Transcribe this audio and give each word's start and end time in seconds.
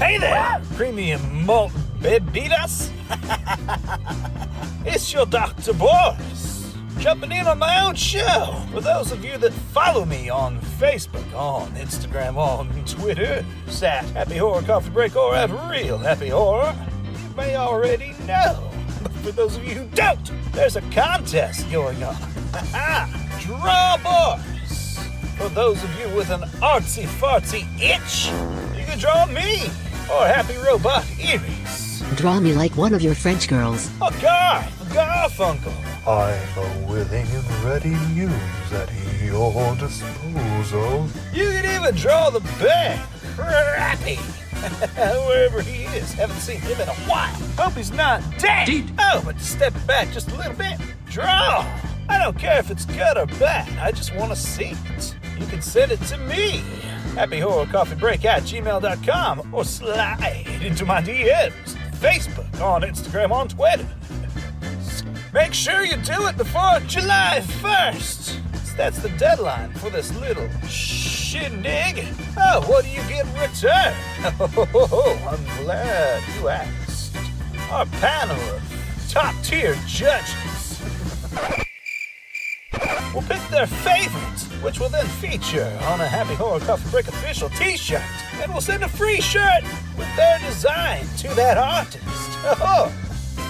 Hey 0.00 0.16
there, 0.16 0.62
premium 0.76 1.44
malt 1.44 1.72
bebidas. 1.98 2.90
it's 4.86 5.12
your 5.12 5.26
Dr. 5.26 5.74
Boris, 5.74 6.74
jumping 6.96 7.30
in 7.30 7.46
on 7.46 7.58
my 7.58 7.84
own 7.84 7.94
show. 7.96 8.62
For 8.72 8.80
those 8.80 9.12
of 9.12 9.22
you 9.22 9.36
that 9.36 9.52
follow 9.52 10.06
me 10.06 10.30
on 10.30 10.58
Facebook, 10.58 11.34
on 11.34 11.70
Instagram, 11.72 12.38
on 12.38 12.70
Twitter, 12.86 13.44
at 13.82 14.04
Happy 14.06 14.38
Horror 14.38 14.62
Coffee 14.62 14.88
Break 14.88 15.16
or 15.16 15.34
at 15.34 15.50
Real 15.70 15.98
Happy 15.98 16.30
Horror, 16.30 16.74
you 17.04 17.36
may 17.36 17.56
already 17.56 18.14
know. 18.26 18.70
But 19.02 19.12
for 19.12 19.32
those 19.32 19.58
of 19.58 19.64
you 19.68 19.74
who 19.74 19.86
don't, 19.94 20.32
there's 20.52 20.76
a 20.76 20.82
contest 20.92 21.70
going 21.70 22.02
on. 22.02 22.16
Draw 23.40 23.98
Boris. 24.02 24.98
For 25.36 25.50
those 25.50 25.84
of 25.84 26.00
you 26.00 26.08
with 26.16 26.30
an 26.30 26.40
artsy 26.62 27.04
fartsy 27.04 27.66
itch, 27.78 28.30
you 28.78 28.86
can 28.86 28.98
draw 28.98 29.26
me 29.26 29.70
or 30.10 30.26
Happy 30.26 30.56
Robot 30.56 31.06
Eries. 31.18 32.02
Draw 32.16 32.40
me 32.40 32.52
like 32.54 32.76
one 32.76 32.94
of 32.94 33.02
your 33.02 33.14
French 33.14 33.48
girls. 33.48 33.88
A 34.02 34.10
guy, 34.20 34.68
Garfunkel. 34.90 35.72
I'm 36.06 36.58
a 36.58 36.86
willing 36.88 37.26
and 37.26 37.64
ready 37.64 37.90
muse 38.14 38.72
at 38.72 38.90
your 39.22 39.76
disposal. 39.76 41.06
You 41.32 41.50
can 41.50 41.82
even 41.82 41.94
draw 41.94 42.30
the 42.30 42.40
band. 42.58 43.00
Crappy. 43.36 44.16
Wherever 45.26 45.62
he 45.62 45.84
is. 45.96 46.12
Haven't 46.14 46.40
seen 46.40 46.60
him 46.60 46.80
in 46.80 46.88
a 46.88 46.94
while. 47.08 47.34
Hope 47.56 47.74
he's 47.74 47.92
not 47.92 48.22
dead. 48.38 48.68
Oh, 48.98 49.22
but 49.24 49.38
to 49.38 49.44
step 49.44 49.74
back 49.86 50.10
just 50.10 50.30
a 50.32 50.34
little 50.36 50.54
bit. 50.54 50.78
Draw. 51.06 51.64
I 52.08 52.18
don't 52.18 52.36
care 52.36 52.58
if 52.58 52.70
it's 52.70 52.84
good 52.84 53.16
or 53.16 53.26
bad. 53.38 53.68
I 53.78 53.92
just 53.92 54.14
want 54.16 54.30
to 54.30 54.36
see 54.36 54.74
it. 54.96 55.14
You 55.38 55.46
can 55.46 55.62
send 55.62 55.92
it 55.92 56.00
to 56.02 56.18
me. 56.18 56.62
Happy 57.14 57.40
Horror 57.40 57.66
Coffee 57.66 57.96
Break 57.96 58.24
at 58.24 58.42
gmail.com 58.42 59.52
or 59.54 59.64
slide 59.64 60.46
into 60.62 60.84
my 60.86 61.02
DMs. 61.02 61.76
Facebook, 61.98 62.60
on 62.62 62.82
Instagram, 62.82 63.30
on 63.30 63.48
Twitter. 63.48 63.86
Make 65.34 65.52
sure 65.52 65.84
you 65.84 65.96
do 65.98 66.26
it 66.28 66.36
before 66.36 66.80
July 66.86 67.40
1st. 67.60 68.76
That's 68.76 69.00
the 69.02 69.10
deadline 69.10 69.72
for 69.74 69.90
this 69.90 70.14
little 70.20 70.48
shindig. 70.66 72.04
Oh, 72.38 72.64
what 72.66 72.84
do 72.84 72.90
you 72.90 73.02
get 73.08 73.26
in 73.26 73.32
return? 73.34 73.94
Oh, 74.72 75.18
I'm 75.30 75.64
glad 75.64 76.22
you 76.38 76.48
asked. 76.48 77.16
Our 77.70 77.86
panel 77.86 78.36
of 78.54 79.06
top 79.08 79.34
tier 79.42 79.76
judges 79.86 80.80
will 83.14 83.22
pick 83.22 83.40
their 83.48 83.66
favorites, 83.66 84.44
which 84.62 84.78
will 84.78 84.88
then 84.88 85.06
feature 85.06 85.78
on 85.84 86.00
a 86.00 86.06
Happy 86.06 86.34
Horror 86.34 86.60
Coffee 86.60 86.90
Break 86.90 87.08
official 87.08 87.48
t 87.50 87.76
shirt. 87.76 88.02
And 88.42 88.52
we'll 88.52 88.60
send 88.60 88.82
a 88.84 88.88
free 88.88 89.20
shirt 89.20 89.64
with 89.98 90.08
their 90.16 90.38
design 90.40 91.06
to 91.18 91.28
that 91.34 91.58
artist. 91.58 92.04
Oh, 92.44 92.92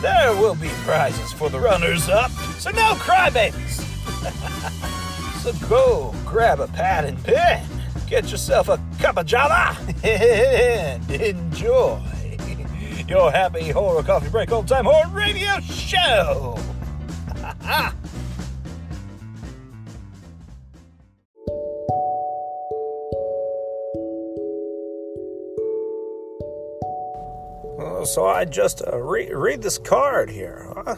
there 0.00 0.33
will 0.33 0.55
be 0.55 0.69
prizes 0.84 1.33
for 1.33 1.50
the 1.50 1.61
runners 1.61 2.08
up, 2.08 2.31
so 2.58 2.70
no 2.70 2.94
crybabies. 2.94 3.81
so 5.42 5.53
go 5.69 6.14
grab 6.25 6.61
a 6.61 6.69
pad 6.69 7.05
and 7.05 7.22
pen, 7.22 7.66
get 8.06 8.31
yourself 8.31 8.69
a 8.69 8.81
cup 8.98 9.19
of 9.19 9.27
java, 9.27 9.77
and 10.05 11.11
enjoy 11.11 12.00
your 13.08 13.31
Happy 13.31 13.69
Horror 13.69 14.03
Coffee 14.03 14.31
Break 14.31 14.53
Old 14.53 14.69
Time 14.69 14.86
Horror 14.86 15.11
Radio 15.14 15.61
Show. 15.61 16.58
Uh, 17.62 17.92
so 28.12 28.27
I 28.27 28.44
just 28.44 28.83
uh, 28.86 28.97
re- 28.98 29.33
read 29.33 29.62
this 29.62 29.78
card 29.78 30.30
here. 30.30 30.72
Uh, 30.77 30.97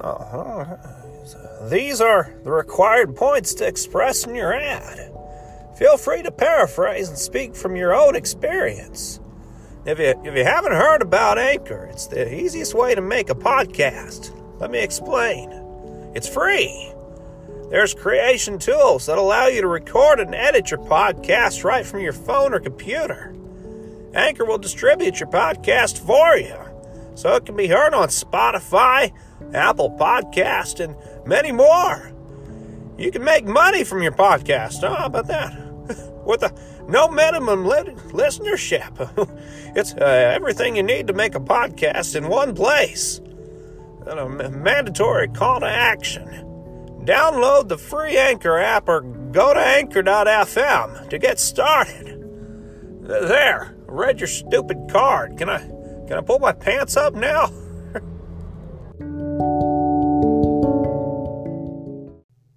uh, 0.00 1.68
these 1.68 2.00
are 2.00 2.34
the 2.44 2.50
required 2.50 3.16
points 3.16 3.54
to 3.54 3.66
express 3.66 4.24
in 4.26 4.34
your 4.34 4.52
ad. 4.52 5.12
Feel 5.78 5.96
free 5.96 6.22
to 6.22 6.30
paraphrase 6.30 7.08
and 7.08 7.18
speak 7.18 7.54
from 7.54 7.76
your 7.76 7.94
own 7.94 8.16
experience. 8.16 9.20
If 9.86 9.98
you, 9.98 10.20
if 10.24 10.36
you 10.36 10.44
haven't 10.44 10.72
heard 10.72 11.02
about 11.02 11.38
Anchor, 11.38 11.88
it's 11.90 12.06
the 12.08 12.34
easiest 12.34 12.74
way 12.74 12.94
to 12.94 13.00
make 13.00 13.30
a 13.30 13.34
podcast. 13.34 14.34
Let 14.60 14.70
me 14.70 14.80
explain. 14.80 15.50
It's 16.14 16.28
free. 16.28 16.92
There's 17.70 17.94
creation 17.94 18.58
tools 18.58 19.06
that 19.06 19.18
allow 19.18 19.46
you 19.46 19.60
to 19.60 19.68
record 19.68 20.20
and 20.20 20.34
edit 20.34 20.70
your 20.70 20.80
podcast 20.80 21.64
right 21.64 21.86
from 21.86 22.00
your 22.00 22.12
phone 22.12 22.52
or 22.54 22.60
computer. 22.60 23.34
Anchor 24.18 24.44
will 24.44 24.58
distribute 24.58 25.20
your 25.20 25.28
podcast 25.30 25.98
for 26.04 26.36
you, 26.36 26.58
so 27.14 27.36
it 27.36 27.46
can 27.46 27.54
be 27.54 27.68
heard 27.68 27.94
on 27.94 28.08
Spotify, 28.08 29.12
Apple 29.54 29.92
Podcast, 29.92 30.80
and 30.80 30.96
many 31.24 31.52
more. 31.52 32.12
You 32.98 33.12
can 33.12 33.22
make 33.22 33.44
money 33.44 33.84
from 33.84 34.02
your 34.02 34.12
podcast. 34.12 34.82
Oh, 34.82 34.92
how 34.92 35.06
about 35.06 35.28
that? 35.28 35.56
With 36.26 36.42
a 36.42 36.52
no 36.88 37.06
minimum 37.08 37.64
li- 37.64 37.94
listenership. 38.10 38.90
it's 39.76 39.94
uh, 39.94 40.04
everything 40.04 40.74
you 40.74 40.82
need 40.82 41.06
to 41.06 41.12
make 41.12 41.36
a 41.36 41.40
podcast 41.40 42.16
in 42.16 42.28
one 42.28 42.56
place. 42.56 43.20
And 44.04 44.18
a 44.18 44.50
mandatory 44.50 45.28
call 45.28 45.60
to 45.60 45.66
action. 45.66 46.26
Download 47.04 47.68
the 47.68 47.78
free 47.78 48.18
Anchor 48.18 48.58
app 48.58 48.88
or 48.88 49.02
go 49.02 49.54
to 49.54 49.60
anchor.fm 49.60 51.08
to 51.08 51.18
get 51.18 51.38
started. 51.38 52.16
There, 53.02 53.77
read 53.88 54.20
your 54.20 54.28
stupid 54.28 54.88
card. 54.90 55.36
Can 55.38 55.48
I 55.48 55.58
can 56.06 56.18
I 56.18 56.20
pull 56.20 56.38
my 56.38 56.52
pants 56.52 56.96
up 56.96 57.14
now? 57.14 57.50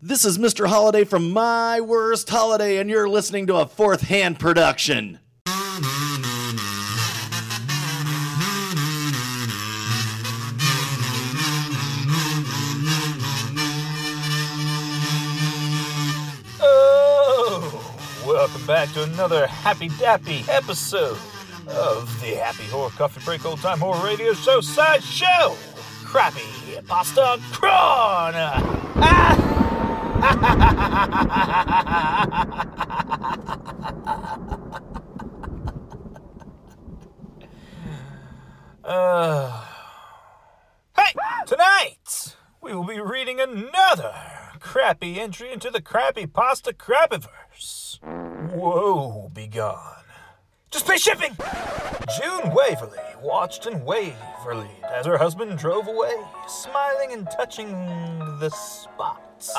This 0.04 0.26
is 0.26 0.38
Mr. 0.38 0.68
Holiday 0.68 1.06
from 1.06 1.32
My 1.32 1.80
Worst 1.80 2.30
Holiday, 2.30 2.80
and 2.80 2.90
you're 2.90 3.08
listening 3.08 3.48
to 3.48 3.56
a 3.58 3.66
fourth 3.66 4.02
hand 4.02 4.40
production. 4.40 5.20
Welcome 18.62 18.68
back 18.68 18.94
to 18.94 19.04
another 19.14 19.48
happy 19.48 19.90
dappy 19.90 20.48
episode 20.48 21.18
of 21.68 22.22
the 22.22 22.36
Happy 22.36 22.64
Horror 22.66 22.90
Coffee 22.92 23.22
Break 23.24 23.46
Old 23.46 23.60
Time 23.60 23.80
Horror 23.80 24.06
Radio 24.06 24.34
Show 24.34 24.62
Side 24.62 25.04
Show. 25.04 25.56
Crappy 26.04 26.46
pasta 26.88 27.40
corona. 27.52 28.88
Uh, 38.84 39.64
hey, 40.98 41.14
tonight 41.46 42.36
we 42.62 42.74
will 42.74 42.84
be 42.84 43.00
reading 43.00 43.40
another 43.40 44.12
crappy 44.60 45.20
entry 45.20 45.54
into 45.54 45.70
the 45.70 45.82
crappy 45.82 46.26
pasta 46.26 46.74
crappiverse. 46.74 47.28
Whoa, 48.04 49.30
be 49.34 49.48
gone. 49.48 50.04
Just 50.72 50.88
pay 50.88 50.98
shipping! 50.98 51.36
June 52.20 52.54
Waverly 52.54 52.98
watched 53.22 53.66
and 53.66 53.86
waverly 53.86 54.72
as 54.92 55.06
her 55.06 55.18
husband 55.18 55.58
drove 55.58 55.88
away, 55.88 56.16
smiling 56.48 57.12
and 57.12 57.30
touching 57.30 57.72
the 58.40 58.50
spots 58.50 59.54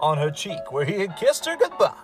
on 0.00 0.18
her 0.18 0.30
cheek 0.30 0.72
where 0.72 0.84
he 0.84 0.94
had 1.00 1.16
kissed 1.16 1.44
her 1.46 1.56
goodbye. 1.56 1.94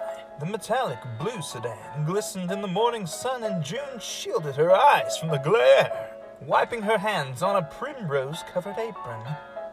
The 0.40 0.46
metallic 0.46 0.98
blue 1.18 1.40
sedan 1.40 2.04
glistened 2.04 2.50
in 2.50 2.62
the 2.62 2.68
morning 2.68 3.06
sun, 3.06 3.44
and 3.44 3.64
June 3.64 3.98
shielded 4.00 4.56
her 4.56 4.72
eyes 4.72 5.16
from 5.16 5.28
the 5.28 5.38
glare, 5.38 6.10
wiping 6.40 6.82
her 6.82 6.98
hands 6.98 7.42
on 7.42 7.56
a 7.56 7.62
primrose 7.62 8.42
covered 8.52 8.78
apron. 8.78 9.24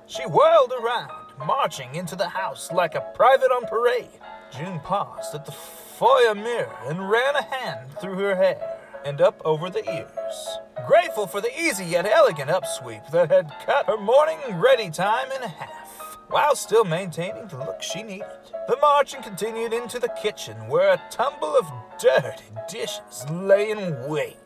She 0.05 0.23
whirled 0.25 0.73
around, 0.73 1.11
marching 1.45 1.95
into 1.95 2.15
the 2.15 2.29
house 2.29 2.71
like 2.71 2.95
a 2.95 3.11
private 3.15 3.51
on 3.51 3.65
parade. 3.65 4.19
June 4.51 4.79
paused 4.79 5.35
at 5.35 5.45
the 5.45 5.51
foyer 5.99 6.33
mirror 6.33 6.77
and 6.87 7.09
ran 7.09 7.35
a 7.35 7.43
hand 7.43 7.91
through 7.99 8.17
her 8.17 8.33
hair 8.33 8.79
and 9.03 9.19
up 9.19 9.41
over 9.43 9.69
the 9.69 9.83
ears. 9.93 10.47
Grateful 10.87 11.27
for 11.27 11.41
the 11.41 11.59
easy 11.59 11.83
yet 11.83 12.05
elegant 12.05 12.49
upsweep 12.49 13.11
that 13.11 13.29
had 13.29 13.51
cut 13.65 13.85
her 13.85 13.97
morning 13.97 14.39
ready 14.53 14.89
time 14.89 15.29
in 15.33 15.41
half, 15.41 16.17
while 16.29 16.55
still 16.55 16.85
maintaining 16.85 17.49
the 17.49 17.57
look 17.57 17.81
she 17.81 18.01
needed. 18.01 18.39
The 18.69 18.77
marching 18.81 19.21
continued 19.21 19.73
into 19.73 19.99
the 19.99 20.15
kitchen 20.21 20.55
where 20.69 20.93
a 20.93 21.01
tumble 21.11 21.57
of 21.57 21.67
dirty 21.99 22.45
dishes 22.69 23.25
lay 23.29 23.71
in 23.71 24.07
wait. 24.07 24.37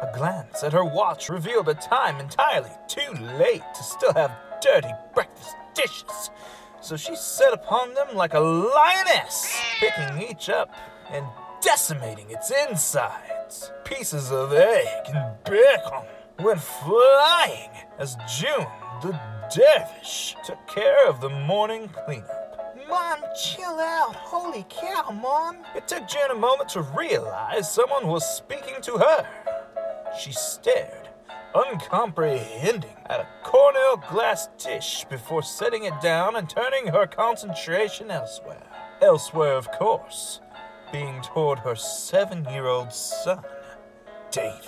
A 0.00 0.16
glance 0.16 0.62
at 0.62 0.72
her 0.72 0.84
watch 0.84 1.28
revealed 1.28 1.68
a 1.68 1.74
time 1.74 2.20
entirely 2.20 2.70
too 2.86 3.12
late 3.38 3.64
to 3.74 3.82
still 3.82 4.14
have 4.14 4.30
dirty 4.62 4.92
breakfast 5.14 5.56
dishes. 5.74 6.30
So 6.86 6.96
she 6.96 7.16
set 7.16 7.52
upon 7.52 7.94
them 7.94 8.14
like 8.14 8.34
a 8.34 8.38
lioness, 8.38 9.52
picking 9.80 10.22
each 10.22 10.48
up 10.48 10.72
and 11.10 11.26
decimating 11.60 12.30
its 12.30 12.52
insides. 12.52 13.72
pieces 13.84 14.30
of 14.30 14.52
egg, 14.52 14.86
and 15.12 15.34
bacon 15.42 16.06
went 16.38 16.60
flying 16.60 17.70
as 17.98 18.16
June, 18.38 18.68
the 19.02 19.18
dervish, 19.52 20.36
took 20.44 20.64
care 20.68 21.08
of 21.08 21.20
the 21.20 21.28
morning 21.28 21.88
cleanup. 21.88 22.76
Mom, 22.88 23.18
chill 23.36 23.80
out. 23.80 24.14
Holy 24.14 24.64
cow, 24.68 25.10
Mom. 25.10 25.56
It 25.74 25.88
took 25.88 26.06
June 26.06 26.30
a 26.30 26.36
moment 26.36 26.68
to 26.68 26.82
realize 26.82 27.68
someone 27.68 28.06
was 28.06 28.24
speaking 28.24 28.80
to 28.82 28.92
her. 28.92 29.28
She 30.20 30.30
stared, 30.30 31.05
uncomprehending, 31.56 32.96
at 33.06 33.20
a 33.20 33.26
Cornell 33.42 33.96
glass 33.96 34.48
dish 34.58 35.04
before 35.08 35.42
setting 35.42 35.84
it 35.84 35.98
down 36.02 36.36
and 36.36 36.50
turning 36.50 36.88
her 36.88 37.06
concentration 37.06 38.10
elsewhere. 38.10 38.66
Elsewhere, 39.00 39.54
of 39.54 39.70
course, 39.72 40.40
being 40.92 41.20
toward 41.22 41.58
her 41.60 41.74
seven 41.74 42.44
year 42.44 42.66
old 42.66 42.92
son, 42.92 43.42
David. 44.30 44.60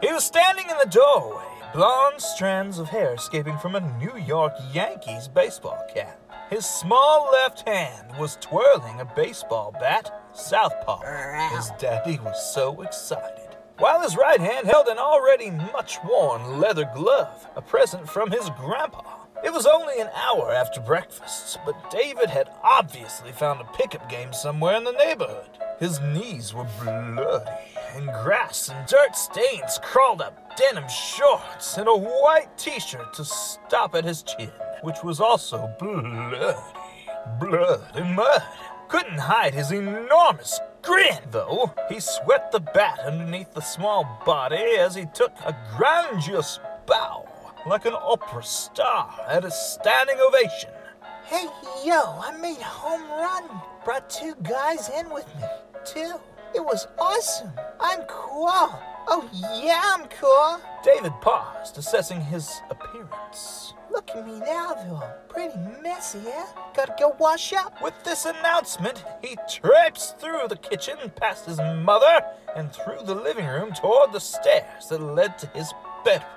He 0.00 0.12
was 0.12 0.24
standing 0.24 0.70
in 0.70 0.78
the 0.78 0.88
doorway, 0.90 1.44
blonde 1.72 2.20
strands 2.20 2.78
of 2.78 2.88
hair 2.88 3.14
escaping 3.14 3.58
from 3.58 3.74
a 3.74 3.98
New 3.98 4.16
York 4.16 4.52
Yankees 4.72 5.28
baseball 5.28 5.84
cap. 5.92 6.18
His 6.50 6.64
small 6.66 7.30
left 7.32 7.66
hand 7.66 8.16
was 8.18 8.38
twirling 8.40 9.00
a 9.00 9.04
baseball 9.16 9.72
bat 9.72 10.10
southpaw. 10.34 11.00
His 11.56 11.70
daddy 11.78 12.18
was 12.18 12.54
so 12.54 12.82
excited. 12.82 13.53
While 13.78 14.02
his 14.02 14.16
right 14.16 14.40
hand 14.40 14.68
held 14.68 14.86
an 14.86 14.98
already 14.98 15.50
much 15.50 15.98
worn 16.04 16.60
leather 16.60 16.88
glove, 16.94 17.48
a 17.56 17.62
present 17.62 18.08
from 18.08 18.30
his 18.30 18.48
grandpa. 18.50 19.02
It 19.42 19.52
was 19.52 19.66
only 19.66 20.00
an 20.00 20.10
hour 20.14 20.52
after 20.52 20.80
breakfast, 20.80 21.58
but 21.66 21.90
David 21.90 22.30
had 22.30 22.48
obviously 22.62 23.32
found 23.32 23.60
a 23.60 23.76
pickup 23.76 24.08
game 24.08 24.32
somewhere 24.32 24.76
in 24.76 24.84
the 24.84 24.92
neighborhood. 24.92 25.58
His 25.80 26.00
knees 26.00 26.54
were 26.54 26.68
bloody, 26.80 27.50
and 27.94 28.06
grass 28.22 28.68
and 28.68 28.86
dirt 28.86 29.16
stains 29.16 29.80
crawled 29.82 30.22
up 30.22 30.56
denim 30.56 30.88
shorts 30.88 31.76
and 31.76 31.88
a 31.88 31.96
white 31.96 32.56
t 32.56 32.78
shirt 32.78 33.12
to 33.14 33.24
stop 33.24 33.96
at 33.96 34.04
his 34.04 34.22
chin, 34.22 34.52
which 34.82 35.02
was 35.02 35.20
also 35.20 35.68
bloody. 35.80 36.58
Blood 37.40 37.82
and 37.94 38.14
mud. 38.14 38.42
Couldn't 38.88 39.18
hide 39.18 39.54
his 39.54 39.72
enormous 39.72 40.60
grin, 40.84 41.18
though. 41.30 41.72
He 41.88 42.00
swept 42.00 42.52
the 42.52 42.60
bat 42.60 43.00
underneath 43.00 43.52
the 43.52 43.60
small 43.60 44.20
body 44.24 44.76
as 44.78 44.94
he 44.94 45.06
took 45.06 45.32
a 45.44 45.56
grandiose 45.76 46.60
bow, 46.86 47.26
like 47.66 47.86
an 47.86 47.94
opera 47.94 48.42
star 48.42 49.14
at 49.28 49.44
a 49.44 49.50
standing 49.50 50.18
ovation. 50.20 50.70
Hey, 51.24 51.46
yo, 51.84 52.20
I 52.20 52.36
made 52.40 52.60
home 52.60 53.08
run. 53.10 53.44
Brought 53.84 54.08
two 54.10 54.34
guys 54.42 54.90
in 54.90 55.10
with 55.10 55.26
me. 55.36 55.42
Two. 55.84 56.14
It 56.54 56.64
was 56.64 56.86
awesome. 56.98 57.50
I'm 57.80 58.02
cool. 58.02 58.70
Oh, 59.06 59.28
yeah, 59.62 59.82
I'm 59.84 60.06
cool. 60.08 60.60
David 60.82 61.12
paused, 61.20 61.76
assessing 61.78 62.20
his 62.20 62.60
appearance. 62.70 63.74
Look 63.90 64.10
at 64.10 64.26
me 64.26 64.40
now, 64.40 64.74
though. 64.74 65.02
Pretty 65.28 65.56
messy, 65.82 66.20
yeah? 66.24 66.46
Gotta 66.74 66.94
go 66.98 67.14
wash 67.18 67.52
up. 67.52 67.80
With 67.82 67.94
this 68.02 68.24
announcement, 68.24 69.04
he 69.22 69.36
trips 69.48 70.14
through 70.18 70.48
the 70.48 70.56
kitchen, 70.56 70.96
past 71.16 71.46
his 71.46 71.58
mother, 71.58 72.24
and 72.56 72.72
through 72.72 73.04
the 73.04 73.14
living 73.14 73.46
room 73.46 73.72
toward 73.72 74.12
the 74.12 74.20
stairs 74.20 74.88
that 74.88 75.00
led 75.00 75.38
to 75.38 75.46
his 75.48 75.72
bedroom. 76.04 76.30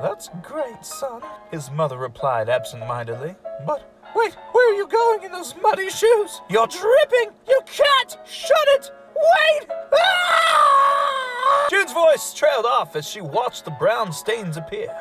That's 0.00 0.28
great, 0.42 0.84
son, 0.84 1.22
his 1.50 1.70
mother 1.70 1.98
replied 1.98 2.48
absent-mindedly. 2.48 3.36
But 3.64 3.88
wait, 4.16 4.34
where 4.52 4.72
are 4.72 4.76
you 4.76 4.88
going 4.88 5.22
in 5.22 5.30
those 5.30 5.54
muddy 5.62 5.90
shoes? 5.90 6.40
You're 6.48 6.66
dripping! 6.66 7.30
You 7.46 7.60
can't! 7.66 8.18
Shut 8.26 8.68
it! 8.68 8.90
Wait! 9.14 9.68
Ah! 9.92 10.63
June's 11.70 11.92
voice 11.92 12.34
trailed 12.34 12.66
off 12.66 12.96
as 12.96 13.08
she 13.08 13.20
watched 13.20 13.64
the 13.64 13.70
brown 13.72 14.12
stains 14.12 14.56
appear, 14.56 14.94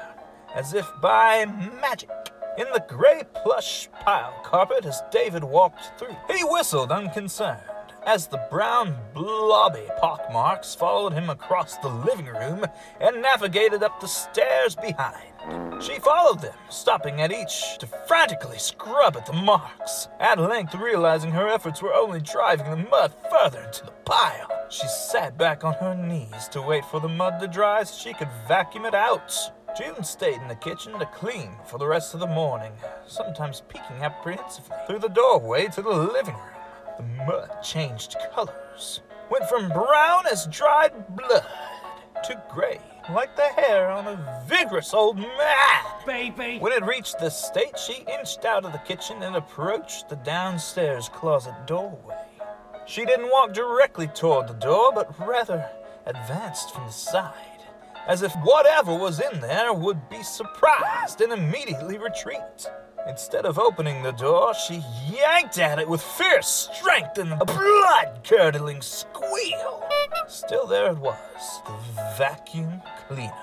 as 0.56 0.74
if 0.74 0.90
by 1.02 1.46
magic. 1.46 2.10
In 2.58 2.68
the 2.72 2.86
gray 2.88 3.24
plush 3.44 3.90
pile 4.02 4.40
carpet 4.44 4.86
as 4.86 5.02
David 5.12 5.44
walked 5.44 5.98
through, 5.98 6.16
he 6.30 6.44
whistled 6.44 6.92
unconcerned 6.92 7.62
as 8.06 8.28
the 8.28 8.46
brown 8.50 8.96
blobby 9.14 9.88
pockmarks 10.00 10.76
followed 10.76 11.14
him 11.14 11.30
across 11.30 11.78
the 11.78 11.90
living 11.90 12.26
room 12.26 12.66
and 13.00 13.22
navigated 13.22 13.84
up 13.84 14.00
the 14.00 14.08
stairs 14.08 14.76
behind. 14.76 15.34
She 15.82 16.00
followed 16.00 16.42
them, 16.42 16.56
stopping 16.70 17.22
at 17.22 17.32
each 17.32 17.78
to 17.80 17.88
frantically 18.08 18.58
scrub 18.58 19.18
at 19.18 19.26
the 19.26 19.34
marks, 19.34 20.08
at 20.20 20.40
length 20.40 20.76
realizing 20.76 21.32
her 21.32 21.48
efforts 21.48 21.82
were 21.82 21.94
only 21.94 22.22
driving 22.22 22.70
the 22.70 22.90
mud 22.90 23.14
further 23.30 23.62
into 23.62 23.86
the 23.86 23.92
pile. 24.06 24.53
She 24.74 24.88
sat 24.88 25.38
back 25.38 25.64
on 25.64 25.76
her 25.76 25.94
knees 25.94 26.48
to 26.48 26.60
wait 26.60 26.84
for 26.86 27.00
the 27.00 27.08
mud 27.08 27.40
to 27.40 27.48
dry 27.48 27.84
so 27.84 27.96
she 27.96 28.12
could 28.12 28.30
vacuum 28.48 28.86
it 28.86 28.96
out. 28.96 29.32
June 29.78 30.04
stayed 30.04 30.42
in 30.42 30.48
the 30.48 30.56
kitchen 30.56 30.98
to 30.98 31.06
clean 31.06 31.52
for 31.68 31.78
the 31.78 31.86
rest 31.86 32.16
of 32.16 32.20
the 32.20 32.26
morning, 32.26 32.72
sometimes 33.06 33.62
peeking 33.68 34.02
apprehensively 34.02 34.76
through 34.88 34.98
the 34.98 35.10
doorway 35.10 35.68
to 35.68 35.84
the 35.84 35.92
living 35.92 36.34
room. 36.34 36.98
The 36.98 37.04
mud 37.04 37.62
changed 37.62 38.16
colors, 38.34 39.02
went 39.30 39.48
from 39.48 39.70
brown 39.70 40.26
as 40.26 40.48
dried 40.48 40.94
blood 41.16 41.46
to 42.24 42.44
gray, 42.50 42.82
like 43.12 43.36
the 43.36 43.50
hair 43.50 43.92
on 43.92 44.08
a 44.08 44.44
vigorous 44.48 44.92
old 44.92 45.18
man. 45.18 45.84
Baby! 46.08 46.58
When 46.58 46.74
it 46.74 46.84
reached 46.84 47.20
this 47.20 47.38
state, 47.38 47.78
she 47.78 48.06
inched 48.12 48.44
out 48.44 48.66
of 48.66 48.72
the 48.72 48.80
kitchen 48.80 49.22
and 49.22 49.36
approached 49.36 50.10
the 50.10 50.16
downstairs 50.16 51.10
closet 51.10 51.54
doorway. 51.68 52.23
She 52.86 53.06
didn't 53.06 53.30
walk 53.30 53.54
directly 53.54 54.08
toward 54.08 54.48
the 54.48 54.54
door, 54.54 54.92
but 54.94 55.18
rather 55.20 55.70
advanced 56.06 56.74
from 56.74 56.86
the 56.86 56.92
side, 56.92 57.64
as 58.08 58.22
if 58.22 58.34
whatever 58.44 58.94
was 58.94 59.22
in 59.22 59.40
there 59.40 59.74
would 59.74 60.10
be 60.10 60.22
surprised 60.22 61.22
and 61.22 61.32
immediately 61.32 61.98
retreat. 61.98 62.70
Instead 63.08 63.46
of 63.46 63.58
opening 63.58 64.04
the 64.04 64.12
door, 64.12 64.54
she 64.54 64.84
yanked 65.10 65.58
at 65.60 65.80
it 65.80 65.88
with 65.88 66.02
fierce 66.02 66.70
strength 66.74 67.18
and 67.18 67.34
a 67.34 67.46
blood 67.46 68.22
curdling 68.24 68.82
squeal. 68.82 69.84
Still, 70.28 70.68
there 70.68 70.92
it 70.92 70.98
was 70.98 71.16
the 71.66 72.16
vacuum 72.18 72.82
cleaner. 73.08 73.34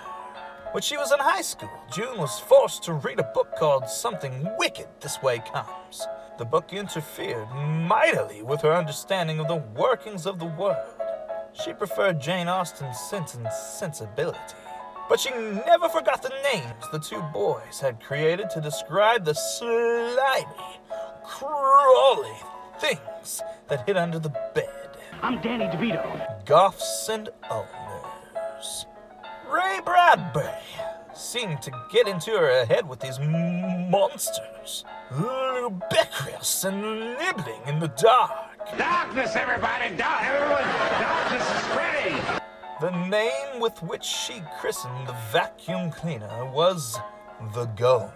When 0.73 0.85
she 0.85 0.97
was 0.97 1.11
in 1.11 1.19
high 1.19 1.43
school, 1.43 1.69
June 1.93 2.17
was 2.17 2.39
forced 2.39 2.85
to 2.85 2.93
read 2.93 3.19
a 3.19 3.25
book 3.35 3.57
called 3.59 3.89
Something 3.89 4.47
Wicked 4.57 4.87
This 5.01 5.21
Way 5.21 5.43
Comes. 5.53 6.07
The 6.39 6.45
book 6.45 6.73
interfered 6.73 7.49
mightily 7.51 8.43
with 8.43 8.61
her 8.61 8.73
understanding 8.73 9.41
of 9.41 9.49
the 9.49 9.57
workings 9.57 10.27
of 10.27 10.39
the 10.39 10.47
world. 10.47 10.95
She 11.55 11.73
preferred 11.73 12.21
Jane 12.21 12.47
Austen's 12.47 13.01
Sense 13.01 13.35
and 13.35 13.49
Sensibility. 13.53 14.39
But 15.09 15.19
she 15.19 15.31
never 15.31 15.89
forgot 15.89 16.23
the 16.23 16.33
names 16.45 16.85
the 16.93 17.01
two 17.01 17.21
boys 17.33 17.81
had 17.81 18.01
created 18.01 18.49
to 18.51 18.61
describe 18.61 19.25
the 19.25 19.35
slimy, 19.35 20.79
crawly 21.25 22.37
things 22.79 23.43
that 23.67 23.89
hid 23.89 23.97
under 23.97 24.21
the 24.21 24.33
bed. 24.55 24.99
I'm 25.21 25.43
Danny 25.43 25.65
DeVito. 25.65 26.45
Goths 26.47 27.09
and 27.09 27.29
owners. 27.51 28.87
Ray 29.51 29.81
Bradbury 29.85 30.49
seemed 31.13 31.61
to 31.63 31.73
get 31.93 32.07
into 32.07 32.31
her 32.31 32.65
head 32.67 32.89
with 32.89 33.01
these 33.01 33.19
monsters. 33.19 34.85
Lubicrious 35.11 36.63
and 36.63 36.81
nibbling 37.19 37.61
in 37.67 37.81
the 37.81 37.89
dark. 37.89 38.31
Darkness, 38.79 39.35
everybody! 39.35 39.97
Dark, 39.97 40.23
everyone! 40.23 40.63
Darkness 41.01 41.43
is 41.43 41.65
spreading! 41.65 42.23
The 42.81 42.91
name 43.09 43.61
with 43.61 43.83
which 43.83 44.05
she 44.05 44.41
christened 44.61 45.09
the 45.09 45.17
vacuum 45.33 45.91
cleaner 45.91 46.49
was 46.53 46.97
the 47.53 47.65
Goner. 47.65 48.13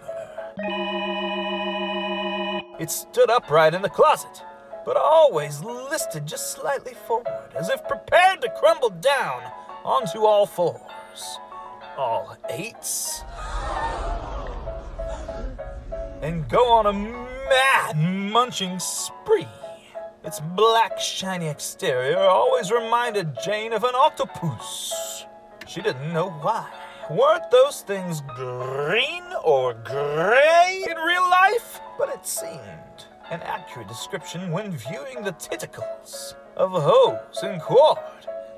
It 2.79 2.89
stood 2.89 3.29
upright 3.29 3.73
in 3.73 3.81
the 3.81 3.89
closet, 3.89 4.41
but 4.85 4.95
always 4.95 5.61
listed 5.61 6.25
just 6.25 6.51
slightly 6.51 6.93
forward, 6.93 7.51
as 7.57 7.67
if 7.67 7.85
prepared 7.89 8.41
to 8.41 8.49
crumble 8.57 8.91
down 8.91 9.41
onto 9.85 10.25
all 10.25 10.45
fours. 10.45 11.39
All 11.97 12.35
eights. 12.49 13.23
And 16.21 16.49
go 16.49 16.67
on 16.67 16.87
a 16.87 16.93
mad 16.93 17.95
munching 17.95 18.79
spree. 18.79 19.47
Its 20.23 20.39
black, 20.39 20.99
shiny 20.99 21.47
exterior 21.47 22.17
always 22.17 22.71
reminded 22.71 23.37
Jane 23.43 23.73
of 23.73 23.83
an 23.83 23.93
octopus. 23.93 25.25
She 25.67 25.81
didn't 25.81 26.11
know 26.11 26.31
why. 26.41 26.67
Weren't 27.11 27.51
those 27.51 27.81
things 27.81 28.21
green 28.35 29.23
or 29.43 29.75
gray 29.75 30.83
in 30.89 30.97
real 30.97 31.29
life? 31.29 31.79
But 31.99 32.09
it 32.09 32.25
seemed 32.25 33.05
an 33.29 33.41
accurate 33.43 33.87
description 33.87 34.51
when 34.51 34.71
viewing 34.71 35.23
the 35.23 35.33
tentacles 35.33 36.35
of 36.57 36.71
hose 36.71 37.43
and 37.43 37.61
cord 37.61 37.99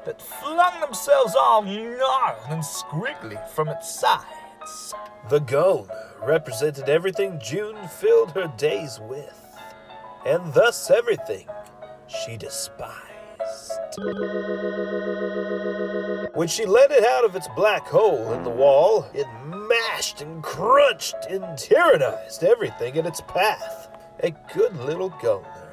that 0.07 0.21
flung 0.21 0.79
themselves 0.79 1.35
all 1.35 1.61
gnarled 1.61 2.39
and 2.47 2.63
squiggly 2.63 3.45
from 3.49 3.67
its 3.67 3.93
sides. 3.93 4.93
The 5.29 5.41
gold 5.41 5.91
represented 6.23 6.87
everything 6.87 7.41
June 7.43 7.75
filled 7.89 8.31
her 8.31 8.47
days 8.55 9.01
with, 9.01 9.37
and 10.25 10.53
thus 10.53 10.89
everything 10.89 11.49
she 12.07 12.37
despised. 12.37 13.01
When 16.35 16.47
she 16.47 16.65
let 16.65 16.91
it 16.91 17.03
out 17.03 17.25
of 17.25 17.35
its 17.35 17.49
black 17.53 17.85
hole 17.85 18.31
in 18.31 18.43
the 18.43 18.49
wall, 18.49 19.09
it 19.13 19.27
mashed 19.45 20.21
and 20.21 20.41
crunched 20.41 21.17
and 21.29 21.43
tyrannized 21.57 22.43
everything 22.43 22.95
in 22.95 23.05
its 23.05 23.19
path. 23.19 23.89
A 24.21 24.31
good 24.55 24.73
little 24.77 25.09
Gulner. 25.21 25.66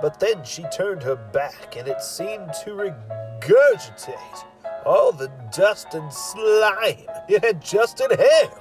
But 0.00 0.20
then 0.20 0.44
she 0.44 0.64
turned 0.64 1.02
her 1.02 1.16
back 1.16 1.76
and 1.76 1.88
it 1.88 2.02
seemed 2.02 2.52
to 2.64 2.70
regurgitate 2.70 4.44
all 4.84 5.12
the 5.12 5.30
dust 5.52 5.94
and 5.94 6.12
slime 6.12 7.06
it 7.28 7.44
had 7.44 7.62
just 7.62 8.00
inhaled. 8.00 8.60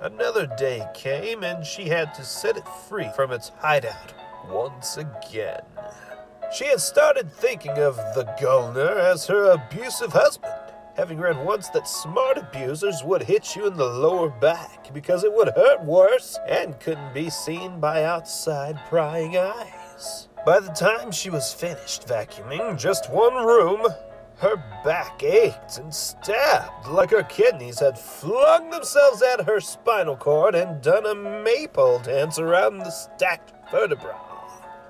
Another 0.00 0.46
day 0.46 0.86
came 0.94 1.42
and 1.42 1.64
she 1.64 1.88
had 1.88 2.12
to 2.14 2.24
set 2.24 2.56
it 2.56 2.68
free 2.88 3.08
from 3.16 3.32
its 3.32 3.50
hideout 3.58 4.12
once 4.48 4.98
again. 4.98 5.62
She 6.54 6.66
had 6.66 6.80
started 6.80 7.32
thinking 7.32 7.78
of 7.78 7.96
the 8.14 8.32
Gulner 8.40 8.96
as 8.96 9.26
her 9.26 9.50
abusive 9.52 10.12
husband, 10.12 10.52
having 10.96 11.18
read 11.18 11.42
once 11.44 11.68
that 11.70 11.88
smart 11.88 12.36
abusers 12.36 13.02
would 13.02 13.22
hit 13.22 13.56
you 13.56 13.66
in 13.66 13.76
the 13.76 13.88
lower 13.88 14.28
back 14.28 14.92
because 14.92 15.24
it 15.24 15.32
would 15.32 15.48
hurt 15.48 15.82
worse 15.82 16.38
and 16.46 16.78
couldn't 16.78 17.14
be 17.14 17.30
seen 17.30 17.80
by 17.80 18.04
outside 18.04 18.78
prying 18.88 19.36
eyes. 19.36 20.28
By 20.44 20.60
the 20.60 20.72
time 20.72 21.10
she 21.10 21.30
was 21.30 21.54
finished 21.54 22.06
vacuuming 22.06 22.78
just 22.78 23.10
one 23.10 23.34
room, 23.46 23.86
her 24.38 24.56
back 24.84 25.22
ached 25.22 25.78
and 25.78 25.94
stabbed 25.94 26.86
like 26.86 27.10
her 27.12 27.22
kidneys 27.22 27.80
had 27.80 27.98
flung 27.98 28.68
themselves 28.68 29.22
at 29.22 29.46
her 29.46 29.58
spinal 29.58 30.16
cord 30.16 30.54
and 30.54 30.82
done 30.82 31.06
a 31.06 31.14
maypole 31.14 31.98
dance 32.00 32.38
around 32.38 32.78
the 32.78 32.90
stacked 32.90 33.54
vertebrae. 33.70 34.12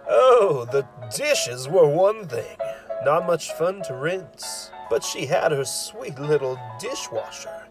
Oh, 0.08 0.66
the 0.72 0.86
dishes 1.14 1.68
were 1.68 1.88
one 1.88 2.26
thing. 2.26 2.56
Not 3.04 3.26
much 3.26 3.52
fun 3.52 3.82
to 3.82 3.94
rinse. 3.94 4.72
But 4.90 5.04
she 5.04 5.26
had 5.26 5.52
her 5.52 5.64
sweet 5.64 6.18
little 6.18 6.58
dishwasher, 6.80 7.68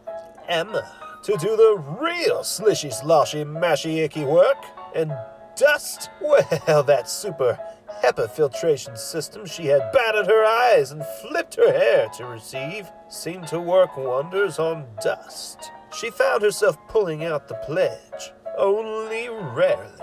Emma, 0.48 0.90
to 1.24 1.38
do 1.38 1.56
the 1.58 1.84
real 2.00 2.44
slishy 2.44 2.94
sloshy 2.94 3.44
mashy 3.44 4.04
icky 4.04 4.24
work. 4.24 4.64
And 4.96 5.14
dust, 5.56 6.10
well, 6.22 6.84
that 6.84 7.10
super 7.10 7.60
HEPA 8.02 8.30
filtration 8.32 8.96
system 8.96 9.46
she 9.46 9.68
had 9.68 9.92
batted 9.92 10.28
her 10.28 10.46
eyes 10.46 10.92
and 10.92 11.06
flipped 11.22 11.56
her 11.56 11.72
hair 11.72 12.08
to 12.18 12.26
receive 12.26 12.90
seemed 13.10 13.48
to 13.48 13.60
work 13.60 13.96
wonders 13.98 14.60
on 14.60 14.86
dust. 15.02 15.72
She 15.96 16.10
found 16.10 16.42
herself 16.42 16.78
pulling 16.88 17.24
out 17.24 17.48
the 17.48 17.56
pledge, 17.56 18.34
only 18.58 19.30
rarely. 19.30 20.00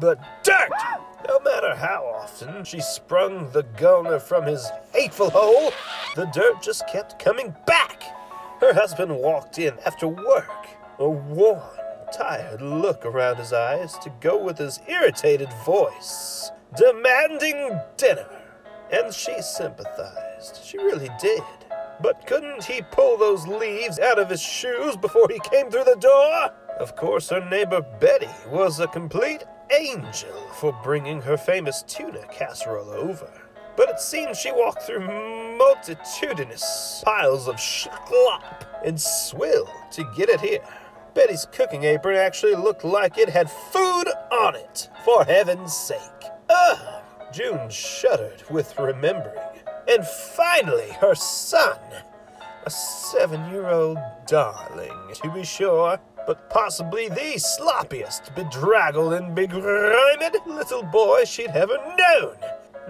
But 0.00 0.20
dirt! 0.42 0.70
No 1.28 1.40
matter 1.40 1.74
how 1.74 2.04
often 2.22 2.64
she 2.64 2.80
sprung 2.80 3.50
the 3.50 3.64
Gulner 3.64 4.20
from 4.20 4.46
his 4.46 4.70
hateful 4.94 5.30
hole, 5.30 5.72
the 6.14 6.26
dirt 6.26 6.62
just 6.62 6.86
kept 6.88 7.18
coming 7.18 7.54
back. 7.66 8.02
Her 8.60 8.72
husband 8.72 9.16
walked 9.16 9.58
in 9.58 9.78
after 9.84 10.08
work, 10.08 10.68
a 10.98 11.08
worn, 11.08 11.60
tired 12.12 12.62
look 12.62 13.04
around 13.04 13.36
his 13.36 13.52
eyes 13.52 13.98
to 13.98 14.10
go 14.20 14.42
with 14.42 14.58
his 14.58 14.80
irritated 14.88 15.52
voice, 15.64 16.50
demanding 16.76 17.80
dinner. 17.96 18.28
And 18.90 19.12
she 19.12 19.40
sympathized. 19.42 20.60
She 20.64 20.78
really 20.78 21.10
did. 21.20 21.42
But 22.00 22.26
couldn't 22.26 22.64
he 22.64 22.82
pull 22.92 23.18
those 23.18 23.46
leaves 23.46 23.98
out 23.98 24.18
of 24.18 24.30
his 24.30 24.40
shoes 24.40 24.96
before 24.96 25.28
he 25.28 25.40
came 25.50 25.70
through 25.70 25.84
the 25.84 25.96
door? 25.96 26.52
Of 26.78 26.94
course, 26.96 27.28
her 27.30 27.44
neighbor 27.48 27.84
Betty 28.00 28.28
was 28.48 28.78
a 28.78 28.86
complete 28.86 29.44
angel 29.76 30.32
for 30.54 30.72
bringing 30.82 31.20
her 31.22 31.36
famous 31.36 31.82
tuna 31.82 32.24
casserole 32.30 32.90
over. 32.90 33.30
But 33.76 33.90
it 33.90 34.00
seems 34.00 34.38
she 34.38 34.52
walked 34.52 34.82
through 34.82 35.06
multitudinous 35.58 37.02
piles 37.04 37.48
of 37.48 37.56
schlop 37.56 38.64
and 38.84 39.00
swill 39.00 39.68
to 39.92 40.04
get 40.16 40.28
it 40.28 40.40
here. 40.40 40.60
Betty's 41.14 41.46
cooking 41.50 41.84
apron 41.84 42.16
actually 42.16 42.54
looked 42.54 42.84
like 42.84 43.18
it 43.18 43.28
had 43.28 43.50
food 43.50 44.04
on 44.30 44.54
it, 44.54 44.88
for 45.04 45.24
heaven's 45.24 45.76
sake. 45.76 45.98
Ugh! 46.58 47.02
June 47.32 47.68
shuddered 47.70 48.42
with 48.50 48.78
remembering. 48.78 49.38
And 49.86 50.06
finally, 50.06 50.90
her 51.00 51.14
son. 51.14 51.78
A 52.64 52.70
seven 52.70 53.50
year 53.50 53.68
old 53.68 53.98
darling, 54.26 54.92
to 55.22 55.30
be 55.30 55.44
sure, 55.44 55.98
but 56.26 56.50
possibly 56.50 57.08
the 57.08 57.38
sloppiest, 57.38 58.34
bedraggled, 58.34 59.14
and 59.14 59.34
begrimed 59.34 60.36
little 60.46 60.82
boy 60.82 61.24
she'd 61.24 61.50
ever 61.50 61.78
known. 61.96 62.36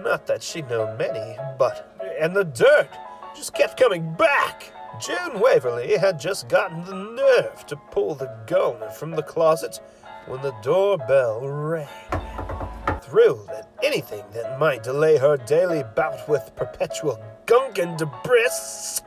Not 0.01 0.27
that 0.27 0.43
she'd 0.43 0.69
known 0.69 0.97
many, 0.97 1.37
but. 1.57 1.95
And 2.19 2.35
the 2.35 2.43
dirt 2.43 2.89
just 3.35 3.53
kept 3.53 3.79
coming 3.79 4.13
back. 4.13 4.73
June 4.99 5.39
Waverly 5.39 5.97
had 5.97 6.19
just 6.19 6.49
gotten 6.49 6.83
the 6.83 6.95
nerve 6.95 7.65
to 7.67 7.77
pull 7.91 8.15
the 8.15 8.35
Gulner 8.47 8.89
from 8.89 9.11
the 9.11 9.23
closet 9.23 9.79
when 10.27 10.41
the 10.41 10.53
doorbell 10.61 11.39
rang. 11.47 12.28
Thrilled 13.09 13.49
at 13.49 13.67
anything 13.83 14.23
that 14.33 14.59
might 14.59 14.83
delay 14.83 15.17
her 15.17 15.35
daily 15.35 15.83
bout 15.95 16.29
with 16.29 16.55
perpetual 16.55 17.19
gunk 17.47 17.79
and 17.79 17.97
debris, 17.97 19.01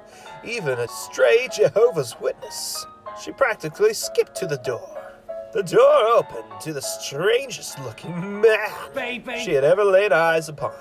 even 0.45 0.79
a 0.81 0.89
stray 0.89 1.49
Jehovah's 1.55 2.17
Witness, 2.21 2.85
she 3.23 3.31
practically 3.31 3.95
skipped 3.95 4.35
to 4.37 4.47
the 4.47 4.57
door. 4.59 4.89
The 5.53 5.63
door 5.63 6.07
opened 6.17 6.61
to 6.63 6.73
the 6.73 6.83
strangest 6.83 7.79
looking 7.81 8.41
man 8.41 9.39
she 9.45 9.53
had 9.53 9.63
ever 9.63 9.85
laid 9.85 10.11
eyes 10.11 10.49
upon. 10.49 10.75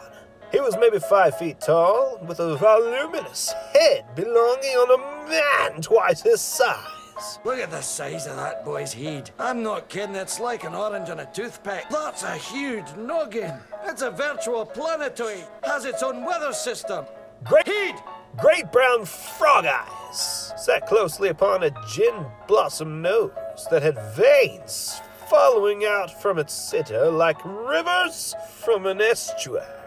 He 0.52 0.60
was 0.60 0.76
maybe 0.80 0.98
five 0.98 1.38
feet 1.38 1.62
tall, 1.62 2.18
with 2.28 2.40
a 2.40 2.58
voluminous 2.58 3.54
head 3.74 4.06
belonging 4.16 4.78
on 4.78 5.00
a 5.00 5.30
man 5.30 5.82
twice 5.82 6.24
his 6.24 6.42
size. 6.42 7.01
Look 7.44 7.60
at 7.60 7.72
the 7.72 7.82
size 7.82 8.28
of 8.28 8.36
that 8.38 8.64
boy's 8.66 8.94
head. 8.94 9.32
I'm 9.40 9.64
not 9.64 9.90
kidding, 9.90 10.16
it's 10.16 10.40
like 10.40 10.64
an 10.64 10.76
orange 10.76 11.10
on 11.10 11.20
a 11.20 11.26
toothpick. 11.34 11.86
That's 11.90 12.24
a 12.24 12.36
huge 12.36 12.86
noggin. 12.98 13.54
It's 13.86 14.02
a 14.02 14.12
virtual 14.12 14.66
planetoid. 14.66 15.46
Has 15.64 15.86
its 15.86 16.04
own 16.04 16.26
weather 16.26 16.54
system. 16.54 17.06
Great 17.44 17.68
head! 17.68 17.96
Great 18.38 18.72
brown 18.72 19.06
frog 19.06 19.66
eyes 19.66 20.54
sat 20.56 20.88
closely 20.88 21.30
upon 21.30 21.64
a 21.64 21.72
gin 21.90 22.26
blossom 22.48 23.02
nose 23.02 23.32
that 23.70 23.84
had 23.84 23.98
veins 24.16 25.02
following 25.30 25.84
out 25.86 26.22
from 26.22 26.38
its 26.40 26.54
center 26.54 27.10
like 27.10 27.38
rivers 27.44 28.36
from 28.60 28.86
an 28.86 29.02
estuary. 29.02 29.81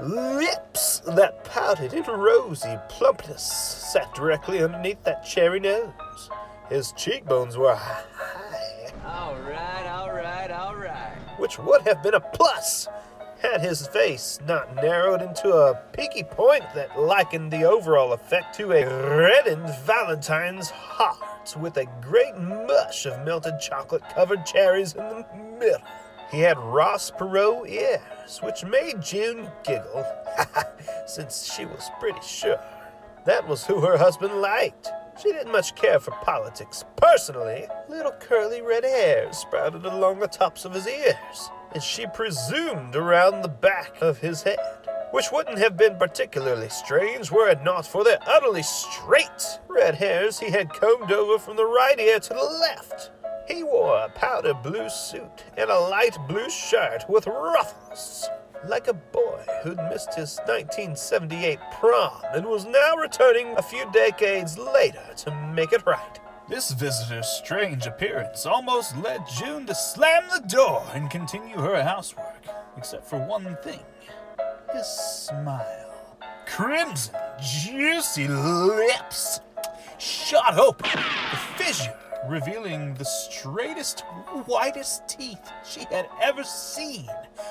Lips 0.00 1.00
that 1.00 1.44
pouted 1.44 1.92
in 1.92 2.02
rosy 2.04 2.76
plumpness 2.88 3.42
sat 3.42 4.12
directly 4.14 4.62
underneath 4.62 5.02
that 5.04 5.24
cherry 5.24 5.60
nose. 5.60 6.30
His 6.68 6.92
cheekbones 6.92 7.56
were 7.56 7.74
high, 7.74 8.02
All 9.04 9.36
right, 9.40 9.86
all 9.86 10.12
right, 10.12 10.50
all 10.50 10.74
right. 10.74 11.16
which 11.38 11.58
would 11.58 11.82
have 11.82 12.02
been 12.02 12.14
a 12.14 12.20
plus 12.20 12.88
had 13.44 13.60
his 13.60 13.86
face 13.86 14.38
not 14.46 14.74
narrowed 14.76 15.20
into 15.20 15.52
a 15.52 15.74
peaky 15.92 16.22
point 16.22 16.64
that 16.74 16.98
likened 16.98 17.52
the 17.52 17.62
overall 17.64 18.14
effect 18.14 18.54
to 18.54 18.72
a 18.72 18.86
reddened 19.18 19.68
Valentine's 19.84 20.70
heart 20.70 21.54
with 21.60 21.76
a 21.76 21.84
great 22.00 22.36
mush 22.38 23.04
of 23.04 23.22
melted 23.24 23.60
chocolate 23.60 24.02
covered 24.14 24.46
cherries 24.46 24.94
in 24.94 25.02
the 25.02 25.26
middle. 25.58 25.82
He 26.30 26.40
had 26.40 26.58
Ross 26.58 27.10
Perot 27.10 27.68
ears, 27.68 28.40
which 28.42 28.64
made 28.64 29.02
June 29.02 29.50
giggle, 29.64 30.04
since 31.06 31.52
she 31.52 31.64
was 31.64 31.90
pretty 32.00 32.20
sure 32.22 32.58
that 33.24 33.48
was 33.48 33.64
who 33.64 33.80
her 33.80 33.96
husband 33.96 34.40
liked. 34.40 34.90
She 35.22 35.32
didn't 35.32 35.52
much 35.52 35.74
care 35.76 36.00
for 36.00 36.10
politics 36.10 36.84
personally. 36.96 37.66
Little 37.88 38.12
curly 38.12 38.60
red 38.60 38.84
hairs 38.84 39.38
sprouted 39.38 39.86
along 39.86 40.18
the 40.18 40.26
tops 40.26 40.64
of 40.64 40.74
his 40.74 40.88
ears, 40.88 41.50
and 41.72 41.82
she 41.82 42.06
presumed 42.06 42.96
around 42.96 43.42
the 43.42 43.48
back 43.48 44.02
of 44.02 44.18
his 44.18 44.42
head, 44.42 44.58
which 45.12 45.30
wouldn't 45.32 45.58
have 45.58 45.76
been 45.76 45.96
particularly 45.96 46.68
strange 46.68 47.30
were 47.30 47.48
it 47.48 47.62
not 47.62 47.86
for 47.86 48.02
the 48.02 48.20
utterly 48.28 48.62
straight 48.62 49.60
red 49.68 49.94
hairs 49.94 50.40
he 50.40 50.50
had 50.50 50.72
combed 50.72 51.12
over 51.12 51.38
from 51.38 51.56
the 51.56 51.64
right 51.64 51.98
ear 52.00 52.18
to 52.18 52.34
the 52.34 52.44
left. 52.44 53.12
He 53.46 53.62
wore 53.62 53.98
a 53.98 54.08
powder 54.08 54.54
blue 54.54 54.88
suit 54.88 55.44
and 55.56 55.70
a 55.70 55.78
light 55.78 56.16
blue 56.26 56.48
shirt 56.48 57.04
with 57.08 57.26
ruffles, 57.26 58.26
like 58.66 58.88
a 58.88 58.94
boy 58.94 59.44
who'd 59.62 59.76
missed 59.90 60.14
his 60.14 60.38
1978 60.46 61.58
prom 61.72 62.22
and 62.32 62.46
was 62.46 62.64
now 62.64 62.96
returning 62.96 63.48
a 63.56 63.62
few 63.62 63.90
decades 63.92 64.56
later 64.56 65.04
to 65.18 65.30
make 65.54 65.72
it 65.72 65.84
right. 65.84 66.20
This 66.48 66.70
visitor's 66.72 67.26
strange 67.26 67.86
appearance 67.86 68.46
almost 68.46 68.96
led 68.96 69.22
June 69.26 69.66
to 69.66 69.74
slam 69.74 70.22
the 70.32 70.46
door 70.48 70.82
and 70.94 71.10
continue 71.10 71.56
her 71.56 71.82
housework, 71.82 72.44
except 72.76 73.06
for 73.06 73.18
one 73.18 73.56
thing 73.62 73.80
his 74.72 74.86
smile. 74.86 76.16
Crimson, 76.46 77.14
juicy 77.40 78.26
lips 78.28 79.40
shot 79.98 80.58
open, 80.58 80.90
the 80.90 81.36
fissure 81.56 81.96
revealing 82.28 82.94
the 82.94 83.04
straightest, 83.04 84.00
whitest 84.46 85.08
teeth 85.08 85.50
she 85.64 85.80
had 85.90 86.08
ever 86.22 86.44
seen 86.44 87.08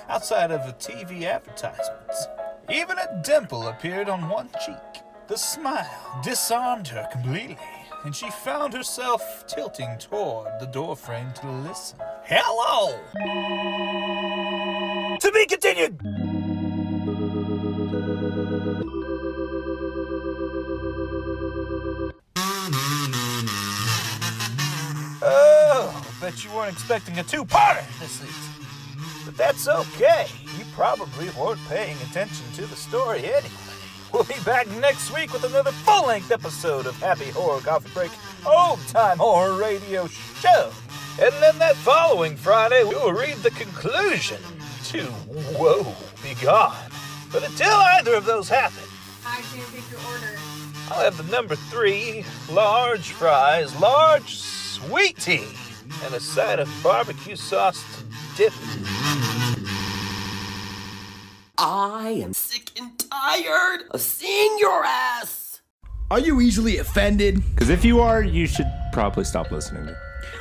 outside 0.10 0.51
of 0.51 0.65
the 0.65 0.74
TV 0.74 1.24
advertisements. 1.24 2.27
Even 2.70 2.98
a 2.98 3.22
dimple 3.24 3.68
appeared 3.68 4.10
on 4.10 4.30
one 4.30 4.50
cheek. 4.65 5.03
The 5.27 5.38
smile 5.38 6.22
disarmed 6.24 6.88
her 6.89 7.08
completely, 7.12 7.58
and 8.03 8.15
she 8.15 8.30
found 8.30 8.74
herself 8.74 9.46
tilting 9.48 9.98
toward 9.98 10.60
the 10.60 10.68
doorframe 10.68 11.32
to 11.34 11.50
listen. 11.50 12.00
Hello! 12.24 13.00
To 15.20 15.32
be 15.32 15.46
continued! 15.46 16.23
Bet 26.24 26.46
you 26.46 26.51
weren't 26.56 26.72
expecting 26.72 27.20
a 27.20 27.24
two-parter 27.24 27.86
this 28.00 28.12
season. 28.12 28.65
But 29.25 29.36
that's 29.36 29.68
okay. 29.68 30.27
You 30.58 30.63
probably 30.74 31.30
weren't 31.32 31.60
paying 31.68 31.98
attention 32.10 32.46
to 32.53 32.65
the 32.65 32.77
story 32.77 33.25
anyway. 33.25 33.50
We'll 34.13 34.24
be 34.24 34.39
back 34.46 34.70
next 34.80 35.13
week 35.13 35.34
with 35.34 35.44
another 35.44 35.74
full-length 35.74 36.32
episode 36.32 36.86
of 36.86 36.96
Happy 37.01 37.30
Horror 37.32 37.60
Coffee 37.60 37.89
Break 37.94 38.12
Old 38.46 38.80
Time 38.88 39.18
Horror 39.18 39.60
Radio 39.60 40.08
Show. 40.08 40.72
And 41.22 41.34
then 41.44 41.60
that 41.60 41.75
following 41.75 42.38
Friday, 42.38 42.86
we 42.86 42.96
will 42.96 43.12
read 43.12 43.36
the 43.39 43.51
conclusion 43.51 44.39
to 44.86 45.03
Whoa, 45.27 45.94
Be 46.24 46.36
Gone. 46.36 46.89
But 47.34 47.44
until 47.44 47.68
either 47.68 48.13
of 48.15 48.24
those 48.24 48.48
happen, 48.48 48.84
I 49.25 49.42
can't 49.53 49.70
take 49.74 49.92
your 49.92 50.00
order. 50.10 50.39
I'll 50.89 51.03
have 51.03 51.18
the 51.18 51.30
number 51.30 51.58
three 51.58 52.24
large 52.50 53.12
fries, 53.12 53.77
large 53.82 54.38
sweet 54.38 55.18
tea, 55.18 55.48
and 56.05 56.13
a 56.15 56.19
side 56.19 56.60
of 56.60 56.69
barbecue 56.83 57.36
sauce 57.36 57.83
to 57.98 58.03
dip 58.38 58.53
it. 58.53 59.69
I 61.57 62.19
am 62.24 62.33
sick 62.33 62.72
and 62.79 62.91
tired 63.00 63.83
of 63.91 64.01
seeing 64.01 64.57
your 64.60 64.83
ass. 64.83 65.62
Are 66.12 66.19
you 66.19 66.41
easily 66.41 66.77
offended? 66.77 67.41
Because 67.53 67.69
if 67.69 67.86
you 67.86 68.01
are, 68.01 68.22
you 68.22 68.48
should 68.48 68.72
probably 68.91 69.24
stop 69.24 69.51
listening. 69.51 69.95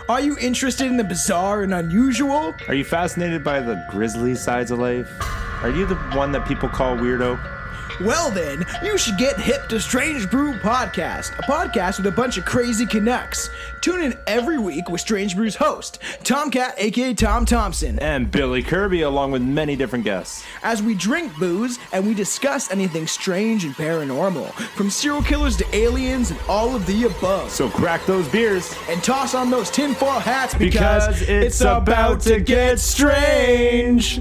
Are 0.08 0.20
you 0.20 0.36
interested 0.38 0.86
in 0.86 0.96
the 0.96 1.04
bizarre 1.04 1.62
and 1.62 1.72
unusual? 1.72 2.52
Are 2.68 2.74
you 2.74 2.84
fascinated 2.84 3.44
by 3.44 3.60
the 3.60 3.82
grisly 3.90 4.34
sides 4.34 4.70
of 4.70 4.80
life? 4.80 5.08
Are 5.62 5.70
you 5.70 5.86
the 5.86 5.94
one 6.16 6.32
that 6.32 6.46
people 6.46 6.68
call 6.68 6.96
weirdo? 6.96 7.38
Well, 8.04 8.32
then, 8.32 8.66
you 8.82 8.98
should 8.98 9.16
get 9.16 9.38
hip 9.38 9.68
to 9.68 9.78
Strange 9.78 10.28
Brew 10.28 10.54
Podcast, 10.54 11.38
a 11.38 11.42
podcast 11.42 11.98
with 11.98 12.06
a 12.06 12.10
bunch 12.10 12.36
of 12.36 12.44
crazy 12.44 12.84
Canucks. 12.84 13.48
Tune 13.80 14.02
in 14.02 14.18
every 14.26 14.58
week 14.58 14.88
with 14.88 15.00
Strange 15.00 15.36
Brew's 15.36 15.54
host, 15.54 16.00
Tomcat, 16.24 16.74
aka 16.78 17.14
Tom 17.14 17.46
Thompson, 17.46 18.00
and 18.00 18.28
Billy 18.28 18.60
Kirby, 18.60 19.02
along 19.02 19.30
with 19.30 19.42
many 19.42 19.76
different 19.76 20.04
guests. 20.04 20.44
As 20.64 20.82
we 20.82 20.94
drink 20.96 21.32
booze 21.38 21.78
and 21.92 22.04
we 22.04 22.12
discuss 22.12 22.72
anything 22.72 23.06
strange 23.06 23.64
and 23.64 23.74
paranormal, 23.74 24.52
from 24.52 24.90
serial 24.90 25.22
killers 25.22 25.56
to 25.58 25.76
aliens 25.76 26.32
and 26.32 26.40
all 26.48 26.74
of 26.74 26.84
the 26.86 27.04
above. 27.04 27.52
So 27.52 27.70
crack 27.70 28.04
those 28.06 28.26
beers 28.28 28.74
and 28.88 29.00
toss 29.04 29.36
on 29.36 29.48
those 29.48 29.70
tinfoil 29.70 30.18
hats 30.18 30.54
because, 30.54 31.06
because 31.06 31.22
it's, 31.22 31.30
it's 31.30 31.60
about 31.60 32.20
to 32.22 32.40
get 32.40 32.80
strange. 32.80 34.20